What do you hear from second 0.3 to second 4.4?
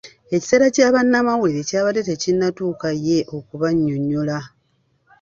Ekiseera kya bannamawulire kyabadde tekinnatuuka ye okubanyonyola.